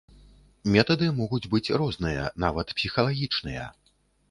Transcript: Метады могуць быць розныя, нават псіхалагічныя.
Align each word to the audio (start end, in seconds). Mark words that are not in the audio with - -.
Метады 0.75 1.09
могуць 1.19 1.41
быць 1.51 1.73
розныя, 1.83 2.23
нават 2.47 2.67
псіхалагічныя. 2.81 3.71